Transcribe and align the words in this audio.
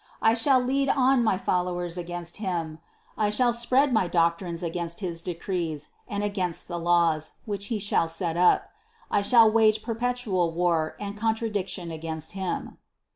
I 0.19 0.33
shall 0.33 0.59
lead 0.59 0.89
on 0.89 1.23
my 1.23 1.37
followers 1.37 1.95
against 1.95 2.37
Him, 2.37 2.79
I 3.19 3.29
shall 3.29 3.53
spread 3.53 3.93
my 3.93 4.07
doctrines 4.07 4.63
against 4.63 4.99
his 4.99 5.21
decrees 5.21 5.89
and 6.07 6.23
against 6.23 6.67
the 6.67 6.79
laws, 6.79 7.33
which 7.45 7.67
He 7.67 7.77
shall 7.77 8.07
set 8.07 8.35
up. 8.35 8.71
I 9.11 9.21
shall 9.21 9.51
wage 9.51 9.83
perpetual 9.83 10.53
war 10.53 10.95
and 10.99 11.15
contradiction 11.15 11.91
against 11.91 12.31
Him." 12.31 12.79